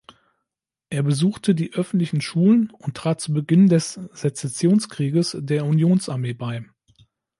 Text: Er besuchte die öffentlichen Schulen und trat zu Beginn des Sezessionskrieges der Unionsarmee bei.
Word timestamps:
Er 0.89 1.03
besuchte 1.03 1.53
die 1.53 1.75
öffentlichen 1.75 2.21
Schulen 2.21 2.71
und 2.71 2.97
trat 2.97 3.21
zu 3.21 3.33
Beginn 3.33 3.67
des 3.69 3.99
Sezessionskrieges 4.13 5.37
der 5.39 5.63
Unionsarmee 5.67 6.33
bei. 6.33 6.65